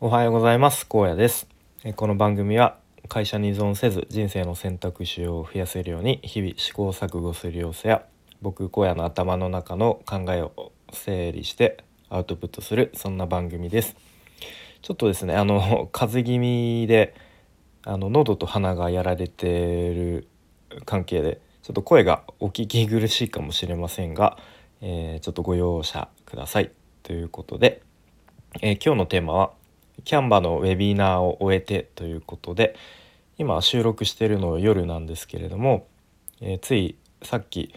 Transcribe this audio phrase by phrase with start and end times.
[0.00, 0.86] おはようございます。
[0.86, 1.48] 高野です。
[1.82, 8.04] えこの番組は会社に依存せず人生の選択肢を増やせるように日々試行錯誤する様子や
[8.40, 13.96] 僕荒野の頭の中の考えを整理してアウトプットするそんな番組です。
[14.82, 17.16] ちょっとですねあの 風邪気味で
[17.82, 19.48] あの喉と鼻がやられて
[19.92, 20.28] る
[20.84, 24.38] 関係でちょっと声がお聞き苦しいかもしれませんが、
[24.80, 26.70] えー、ちょっとご容赦ください。
[27.02, 27.82] ということで、
[28.60, 29.57] えー、今日のテーマは
[30.04, 32.76] キャンバのウェビナーを終えてということで
[33.38, 35.86] 今収録してるの夜なんですけれども、
[36.40, 37.72] えー、ついさっき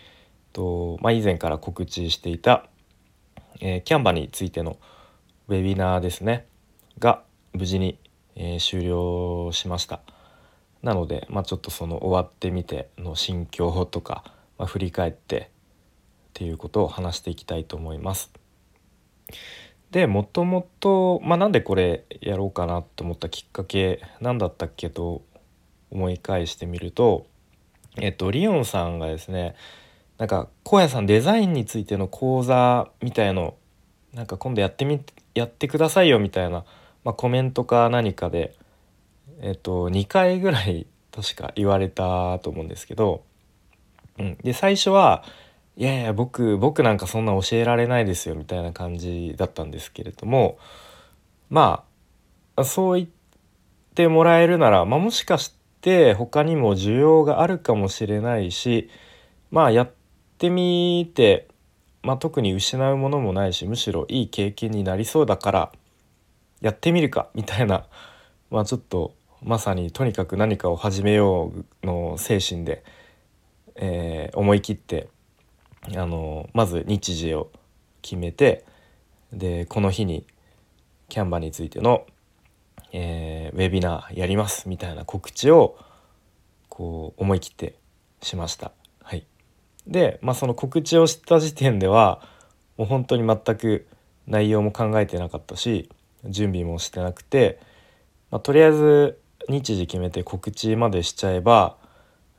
[0.53, 2.65] と、まあ、以前から告知していた、
[3.59, 4.77] えー、キャンバについての
[5.47, 6.45] ウェビナーですね
[6.99, 7.23] が
[7.53, 7.97] 無事に、
[8.35, 10.01] えー、終了しました。
[10.81, 14.23] なので、まあ、ちょっとその終わってみての心境とか、
[14.57, 15.51] まあ、振り返って
[16.29, 18.31] っていうことを話していきたいと思います。
[19.91, 25.21] でもともと、まあ、なんでこれやろうかなと思ったきっかけ何だったっけと
[25.91, 27.27] 思い返してみると
[27.97, 29.55] えっとリオンさんがですね
[30.17, 33.55] なんか荒野さんデザインについての講座みたいの
[34.13, 35.01] なんか今度やってみ
[35.35, 36.63] やってくださいよみたいな、
[37.03, 38.55] まあ、コメントか何かで
[39.41, 43.23] えっと2回ぐらい確か言われたと思うんですけど、
[44.17, 45.25] うん、で最初は
[45.77, 50.57] いやいや僕僕なんかそんな教えられないですよみたいな感じだったんですけれども
[51.49, 51.83] ま
[52.55, 53.09] あそう言っ
[53.95, 58.89] てもらえるなら、まあ、もしかして他にも需要があるかもしれないし
[59.49, 59.91] まあやっ
[60.37, 61.47] てみて、
[62.03, 65.71] まあ、特に失うものもないしむしろいい経験になりそうだから
[66.61, 67.85] やってみるかみたいな、
[68.49, 71.51] まあ、ちょっとまさにとにかく何かを始めよ
[71.83, 72.83] うの精神で、
[73.75, 75.09] えー、思い切って
[75.95, 77.49] あのまず日時を
[78.01, 78.65] 決めて
[79.33, 80.25] でこの日に
[81.09, 82.05] キャンバについての、
[82.91, 85.77] えー、ウェビナーやりますみたいな告知を
[86.69, 87.75] こう思い切って
[88.21, 88.71] しました。
[89.03, 89.25] はい、
[89.87, 92.21] で、まあ、その告知をした時点では
[92.77, 93.87] もう本当に全く
[94.27, 95.89] 内容も考えてなかったし
[96.25, 97.59] 準備もしてなくて、
[98.29, 99.19] まあ、とりあえず
[99.49, 101.75] 日時決めて告知までしちゃえば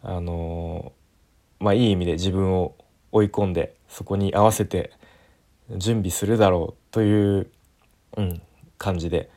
[0.03, 2.75] あのー、まあいい意味で自分を
[3.13, 4.93] 追い込んでそこに合わせて
[5.71, 7.51] 準備するだろうという、
[8.17, 8.43] うん、
[8.79, 9.31] 感じで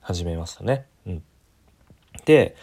[0.00, 0.86] 始めましたね。
[1.06, 1.22] うん、
[2.24, 2.56] で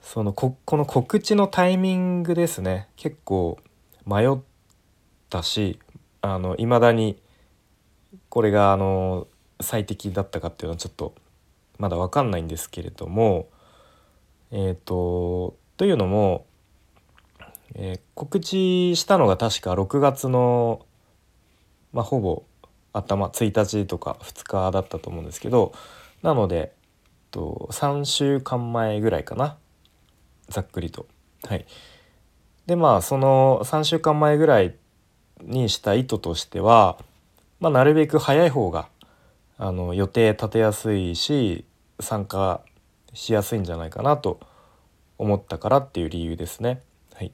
[0.00, 3.58] そのここの告知のタイミングですね結構
[4.04, 4.36] 迷っ
[5.30, 5.78] たし
[6.20, 7.22] あの未だに
[8.28, 9.28] これがあの
[9.60, 11.14] 最適だったかっていうのはちょっと
[11.78, 13.48] まだ分かんないんですけれども
[14.50, 16.46] えっ、ー、とというのも
[17.74, 20.84] えー、告知したのが確か6月の、
[21.92, 22.44] まあ、ほぼ
[22.92, 25.72] 頭1日とか2日だったと思うんですけど
[26.22, 26.72] なので
[27.30, 29.56] と3週間前ぐらいかな
[30.48, 31.06] ざっくりと。
[31.44, 31.66] はい、
[32.66, 34.76] でまあその3週間前ぐらい
[35.40, 36.98] にした意図としては、
[37.58, 38.88] まあ、なるべく早い方が
[39.58, 41.64] あの予定立てやすいし
[41.98, 42.60] 参加
[43.14, 44.38] しやすいんじゃないかなと
[45.18, 46.82] 思ったからっていう理由ですね。
[47.14, 47.32] はい、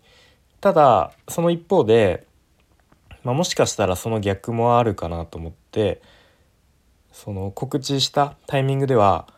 [0.61, 2.27] ただその一方で、
[3.23, 6.03] まあ、もしかしたらその逆もあるかなと思って
[7.13, 9.29] その告知したタイミングでは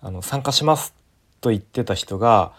[0.00, 0.94] あの参加します
[1.40, 2.52] と言ってた人が、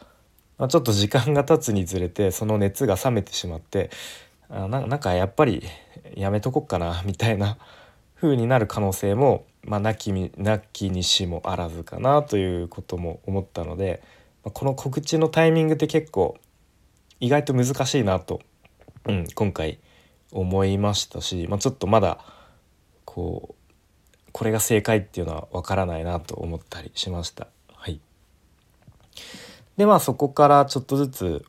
[0.58, 3.90] まあ、ちょっと時間が経つにつれてその熱が冷めてしまって
[4.50, 5.64] あななんかやっぱり
[6.16, 7.58] やめとこっかなみたいな
[8.16, 14.02] 風になる可能性も、まあ、なきなきにしもあらずかなということも思ったので、
[14.44, 16.38] まあ、この告知のタイミングって結構
[17.20, 18.42] 意外と難しいなと、
[19.06, 19.80] うん、今回
[20.32, 22.20] 思いましたし、まあ、ちょっとまだ
[23.06, 27.48] こうこれが正解っていうのはわからないなと思ったりしました。
[27.74, 28.00] はい、
[29.78, 31.46] でまあそこからちょっとずつ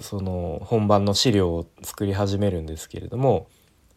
[0.00, 3.48] その本番の資料を作り始めるんですけれども、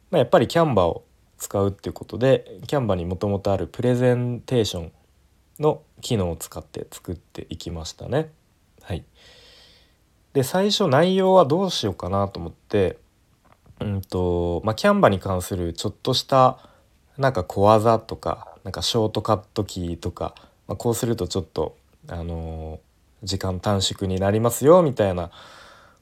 [0.10, 1.04] まあ、やっぱりキャンバーを
[1.38, 4.92] 使うっていうことでキャンバにもともとあるプレゼンテーション
[5.60, 8.32] の機能を使って作っていきましたね。
[8.82, 9.04] はい、
[10.34, 12.98] で最初内容はどうしようかなと思って
[13.80, 16.58] うんとまあキャンバに関するちょっとした
[17.18, 20.34] なんか小技とかなんかショートカットキーとか、
[20.68, 21.78] まあ、こうするとちょっと
[22.08, 25.32] あのー、時間短縮になりますよみたいな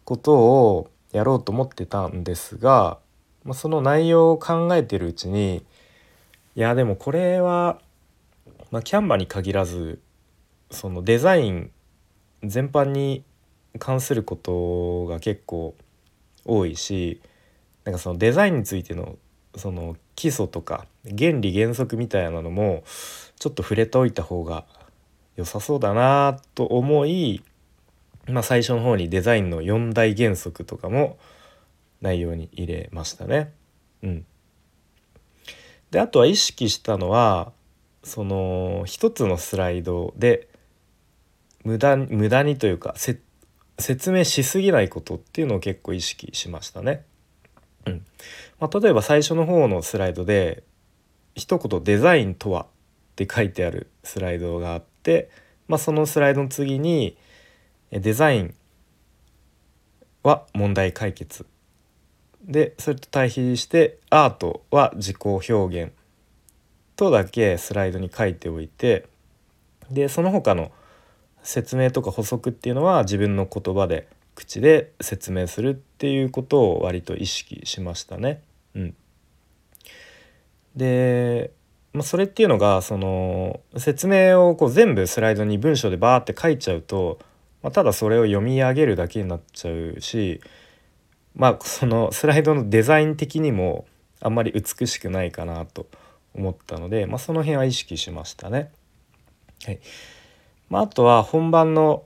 [0.04, 2.98] ことをやろうと思ってたんですが、
[3.44, 5.66] まあ、その内容を考えてるうちに
[6.56, 7.80] いやでもこれは、
[8.72, 10.00] まあ、キャンバに限らず
[10.69, 11.72] そのデザイン
[12.44, 13.24] 全般に
[13.79, 15.75] 関することが結構
[16.45, 17.21] 多いし
[17.85, 19.18] なんかそのデザインについての
[19.56, 22.83] その基礎とか原理原則みたいなのも
[23.39, 24.65] ちょっと触れておいた方が
[25.35, 27.44] 良さそうだなと思い、
[28.27, 31.17] まあ、最初の方にデザインの4大原則とかも
[32.01, 33.53] 内容に入れましたね。
[34.03, 34.25] うん、
[35.91, 37.51] であとは意識したのは
[38.03, 40.47] その一つのスライドで
[41.63, 42.95] 無駄無駄にというか
[43.81, 47.04] 説明しすぎないことっていうのを結構意識しましたね。
[47.86, 48.06] うん
[48.60, 50.63] まあ、例えば最初の方のスライドで
[51.36, 52.63] 一言「デザインとは」
[53.13, 55.30] って書いてあるスライドがあって、
[55.68, 57.18] まあ、そのスライドの次に
[57.92, 58.56] 「デザイン
[60.24, 61.45] は問題解決」
[62.44, 65.92] でそれと対比して「アートは自己表現」
[66.95, 69.07] とだけスライドに書いておいて
[69.89, 70.72] でその他の
[71.43, 78.41] 説明とか補足っていうのは自分の言葉で口で説明するっていうことを割と意識しましたね。
[78.75, 78.95] うん、
[80.75, 81.51] で、
[81.93, 87.19] まあ、それっていうのがその説明をこう全部スライドに文章でバーって書いちゃうと、
[87.61, 90.41] まあ、ただそれを読み上げるだけになっちゃうし
[91.35, 93.85] まあそのスライドのデザイン的にも
[94.21, 95.88] あんまり美しくないかなと
[96.33, 98.71] 思ったので、まあ、その辺は意識しましたね。
[99.65, 99.79] はい
[100.71, 102.06] まあ、あとは本番の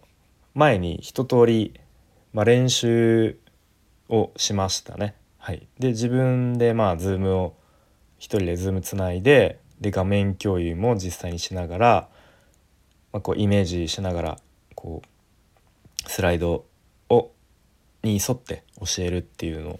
[0.55, 1.79] 前に一通り、
[2.33, 3.37] まあ、練習
[4.09, 5.13] をしましたね。
[5.37, 7.55] はい、で自分でまあ Zoom を
[8.17, 12.09] 一人で Zoom つないでで画面共有も実際にしながら、
[13.13, 14.39] まあ、こうイメージしながら
[14.73, 16.65] こうスライド
[17.09, 17.31] を
[18.01, 19.79] に沿って教えるっていうのを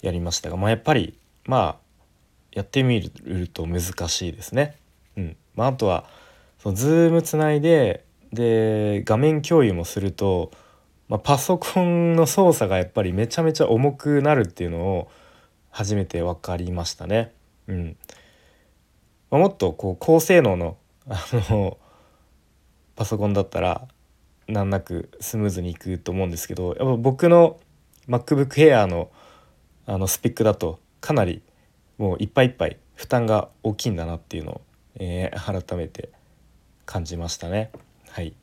[0.00, 2.04] やりましたが、まあ、やっぱりまあ
[2.50, 4.78] やってみると難しいですね。
[5.18, 6.06] うんまあ、あとは
[6.60, 10.50] その Zoom つないでで画面共有もすると、
[11.08, 15.10] まあ、パソコンの操作がやっぱりめちゃめちゃ重くなるっていうのを
[15.70, 17.32] 初めて分かりましたね。
[17.66, 17.96] うん
[19.30, 20.76] まあ、もっとこう高性能の
[21.08, 21.18] あ
[21.50, 21.78] の
[22.96, 23.88] パソコンだったら
[24.46, 27.58] 難なくスムーズにいくと思うんですけどやっぱ僕の
[28.08, 29.10] MacBook Air の
[29.86, 31.42] あのスペックだとかなり
[31.98, 34.60] もういっぱいいっぱい負担が大きいんだなっていうのを、
[34.96, 36.10] えー、改めて
[36.84, 37.70] 感じましたね。
[38.12, 38.34] はい、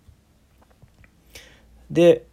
[1.91, 2.25] で、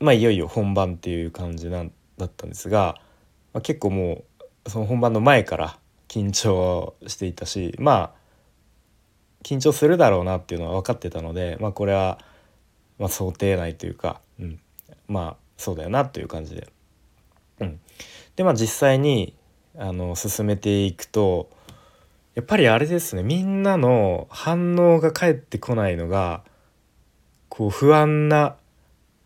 [0.00, 2.96] まあ、いよいよ本番っていう感じなんだったんですが、
[3.54, 4.24] まあ、結構も
[4.66, 5.78] うその本番の前から
[6.08, 8.18] 緊張していたしまあ
[9.44, 12.18] 緊張するだろうなっていうのは分かってたので、まあ、これは
[12.98, 14.60] まあ想定内というか、うん、
[15.06, 16.68] まあそうだよなという感じで。
[17.60, 17.80] うん、
[18.36, 19.32] でまあ実際に
[19.78, 21.48] あの進めていくと
[22.34, 26.44] やっぱりあれですねみんなの反応が返ってこないのが
[27.48, 28.56] こう不安な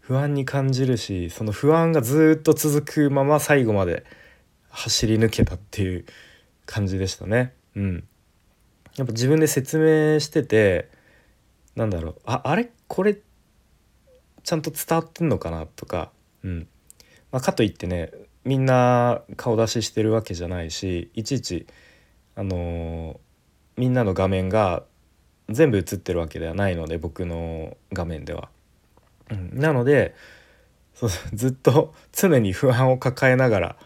[0.01, 4.05] 不安に感じるしその不安がずっと続くまま最後まで
[4.71, 6.05] 走り抜けたっていう
[6.67, 7.55] 感じでしたね。
[7.77, 8.05] うん、
[8.97, 10.89] やっぱ自分で説明してて
[11.77, 12.71] なんだろうああれ？
[12.89, 13.17] これ
[14.43, 15.67] ちゃんと伝わってんのかな？
[15.67, 16.11] とか、
[16.43, 16.67] うん。
[17.31, 18.11] まあ、かといってね
[18.45, 21.67] みんな顔出ししてるわけじゃないしいちいち
[22.35, 23.19] あのー、
[23.79, 24.83] みんなの画面が
[25.53, 28.49] 全部映ってるわけではないので僕の画面では。
[29.31, 30.15] うん、なので
[30.95, 33.77] そうずっと常に不安を抱えながら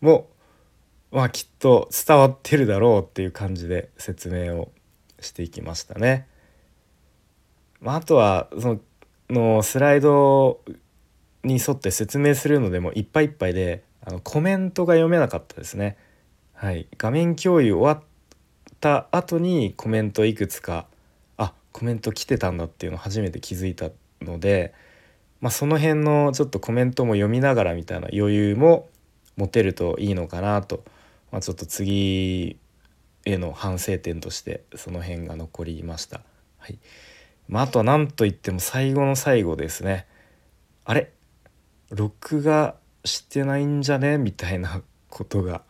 [0.00, 0.28] も
[1.10, 4.72] まあきっと伝わってるだろうっていう感じで説明を
[5.20, 6.26] していきましたね。
[7.80, 8.80] まあ、あとはそ
[9.30, 10.60] のスライド
[11.44, 15.96] に沿って説明するのでもいっぱいいっぱいであのコメントが読めなかったですね。
[16.52, 18.04] はい、画面共有終わっ
[18.80, 20.86] た後にコメントいくつか
[21.76, 23.90] コメント来てたんだっていうの初めて気づいた
[24.22, 24.72] ので、
[25.42, 28.88] まあ、その辺のちょっとコメントも読みながらみたいな余裕も
[29.36, 30.84] 持てるといいのかなと、
[31.30, 32.58] まあ、ちょっと次
[33.26, 36.22] への反省点としてその辺が残りました。
[36.56, 36.78] はい
[37.46, 40.06] まあ、あとは何といっても最後の最後ですね。
[40.86, 41.12] あれ？
[41.90, 44.16] 録画してないんじゃね？
[44.16, 44.80] みたいな
[45.10, 45.60] ことが、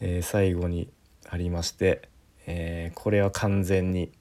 [0.00, 0.90] えー、最後に
[1.26, 2.02] ありまして、
[2.46, 4.12] えー、これは完全に、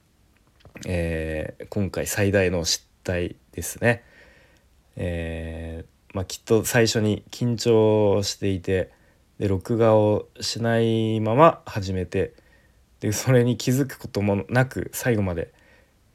[0.85, 4.03] えー、今回最大の失態ですね。
[4.95, 8.91] えまあ、きっと最初に緊張していて
[9.37, 12.33] で録画をしないまま始めて
[12.99, 15.53] でそれに気づくこともなく最後まで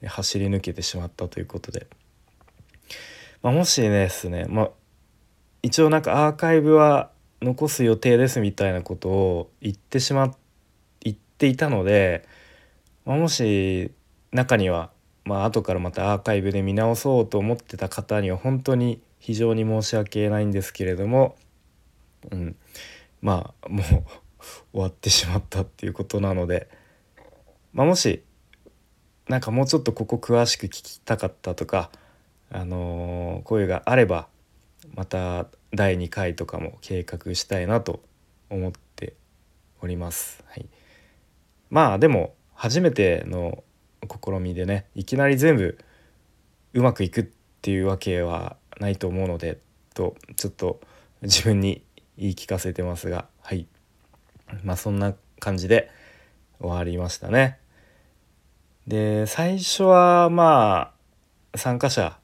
[0.05, 1.87] 走り抜けてしまったということで、
[3.43, 4.71] まあ、もしですね、まあ、
[5.63, 10.37] 一応なんかアーカイブは残す予定ですみたいなことを言ってしまっ
[11.01, 12.27] 言っていたので、
[13.07, 13.91] まあ、もし
[14.35, 14.91] 中には
[15.25, 21.37] まあ後からまたアーカイブで見直そうと思ってた方には本当に非常に申し訳ないんですけれども、
[22.31, 22.57] うん、
[23.23, 23.85] まあもう
[24.73, 26.69] 終わってしまったっていうことなので、
[27.73, 28.23] まあ、もし
[29.29, 31.91] なんかもうちょっとここ詳しく聞きたかったとか、
[32.51, 34.27] あのー、声があれば
[34.95, 38.03] また第2回とかも計画したいなと
[38.51, 39.15] 思って
[39.81, 40.45] おります。
[40.49, 40.67] はい、
[41.71, 43.63] まあでも初めての
[44.09, 45.79] 試みでねいきなり全部
[46.73, 47.27] うまくいくっ
[47.63, 49.59] ていうわけはないと思うので
[49.95, 50.81] とちょっと
[51.23, 51.83] 自分に
[52.19, 53.67] 言い聞かせてますがはい
[54.63, 55.91] まあそんな感じで
[56.61, 57.59] 終わりましたね。
[58.87, 60.93] で最初はま
[61.53, 62.19] あ参加者、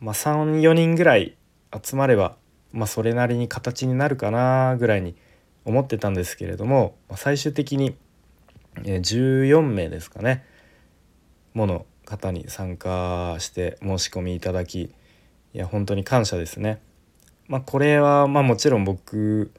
[0.00, 1.36] まあ、34人ぐらい
[1.82, 2.36] 集まれば、
[2.72, 5.16] まあ、それなりに形になるかなぐらいに
[5.64, 7.96] 思ってたんですけれども最終的に
[8.76, 10.44] 14名ですかね
[11.54, 14.90] もの方に参加して申し込みいただきい
[15.52, 16.80] や本当に感謝ですね。
[17.46, 19.50] まあ、これはまあもちろん僕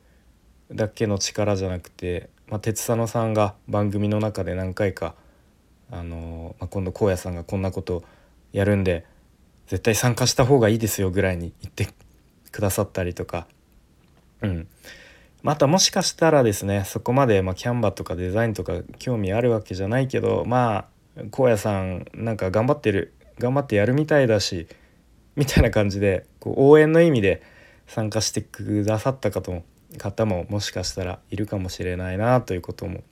[0.71, 5.15] だけの力じゃなくて、まあ、鉄佐野さんが番組の中で何回か
[5.91, 8.03] あの、まあ、今度荒野さんがこんなこと
[8.53, 9.05] やるんで
[9.67, 11.87] 絶対参加した方がいいですよぐらいに言って
[12.51, 13.47] くださったりとか、
[14.41, 14.67] うん
[15.41, 20.85] またもしかしたらですねそこまで、まあ、キャンバとかデザインとか興味あるわけじゃないけどまあ
[21.31, 24.67] 荒野さんなんか頑張ってる頑張ってやるみたいだし
[25.35, 27.41] みたいな感じでこう応援の意味で
[27.87, 29.63] 参加してくださった方も
[29.97, 33.03] 方ももしかしたらいるかもしれないなということも、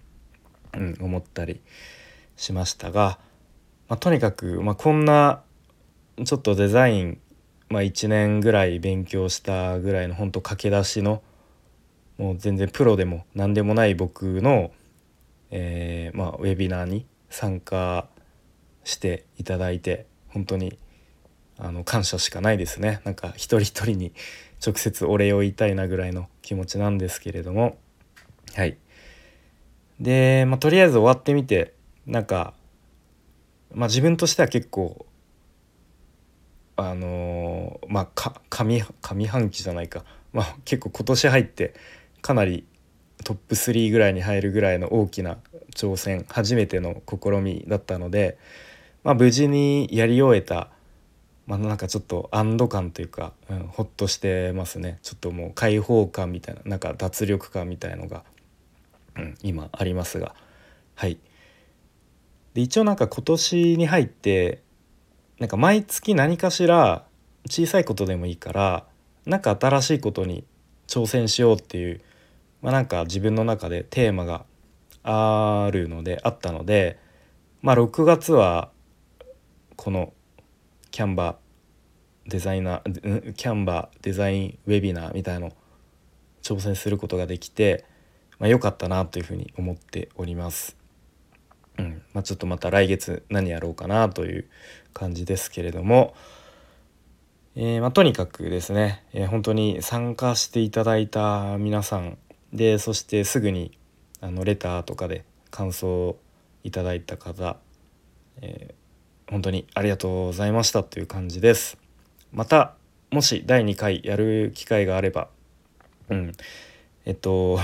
[0.73, 1.61] うん、思ったり
[2.35, 3.17] しましたが、
[3.89, 5.41] まあ、とにかく、まあ、こんな
[6.23, 7.19] ちょっとデザイン、
[7.69, 11.23] まあ、1年ぐらい勉強したぐらいの本当駆け出しの
[12.17, 14.71] もう全然プロでも何でもない僕の、
[15.51, 18.07] えー、まあ、ウェビナーに参加
[18.83, 20.77] していただいて本当に
[21.57, 23.01] あの感謝しかないですね。
[23.03, 24.13] なんか一人一人に
[24.65, 27.77] 直接お礼を言いたいなぐらいの気持ちなんですけれども。
[28.55, 28.77] はい。
[29.99, 31.73] で、まあ、とりあえず終わってみて
[32.05, 32.53] なんか、
[33.73, 35.05] まあ、自分としては結構
[36.75, 41.73] あのー、まあか上上半期じゃないか、まあ、結構今年入って
[42.21, 42.67] かなり
[43.23, 45.39] トップ3ぐらいに入るぐらいの大きな
[45.77, 48.37] 挑戦初めての試みだったので、
[49.03, 50.69] まあ、無事にやり終えた
[51.47, 54.99] まあ、なんかちょっと安堵感というか、うん、ほっとしてますね。
[55.01, 58.25] ちょっともう開放感みたいななんか脱力感みたいのが、
[59.15, 60.35] うん、今ありますが。
[60.95, 61.17] はい。
[62.53, 64.61] で一応なんか今年に入って
[65.39, 67.05] なんか毎月何かしら
[67.49, 68.85] 小さいことでもいいから
[69.25, 70.43] なんか新しいことに
[70.87, 72.01] 挑戦しようっていう、
[72.61, 74.43] まあ、なんか自分の中でテーマが
[75.09, 76.99] あるのであったので
[77.61, 78.71] まあ6月は
[79.77, 80.13] この
[80.91, 85.53] キャンバーデザイナーキャンバーデザインウェビナーみたいの
[86.41, 87.85] 挑戦することができて、
[88.37, 90.75] まあ、良かったなというふうに思っております。
[91.77, 94.49] うんまあ、ちょっとまた来月何やろうかなという
[94.93, 96.15] 感じですけれども、
[97.55, 102.17] えー、まあ、とにかくですね、えー、本当に参加していただいた皆さん
[102.53, 103.77] でそしてすぐに
[104.21, 106.19] あのレターとかで感想を
[106.63, 107.57] いただいた方、
[108.41, 108.87] えー
[109.29, 111.77] 本当にありがとうございましたという感じです。
[112.31, 112.75] また
[113.11, 115.27] もし第2回やる機会があれば
[116.09, 116.31] うん
[117.05, 117.59] えっと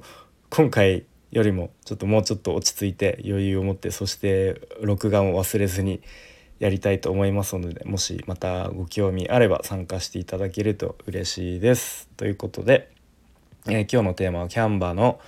[0.50, 6.02] 今回よりもちょっともうちょっと落ち着いて余裕を持ってそして録画も忘れずに
[6.58, 12.08] やりたいと思いますのでもしまたご興味あれば参加していただけると嬉しいです。
[12.16, 12.90] ということで、
[13.66, 15.18] えー、今日のテーマはキャンバーの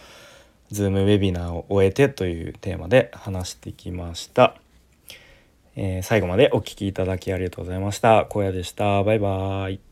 [0.70, 4.56] ズームウェビナーを終えてというテーマで話してきました。
[5.76, 8.26] えー、最後までお聴きいただきありがとうございました。
[8.30, 9.02] 荒野でした。
[9.04, 9.87] バイバーイ。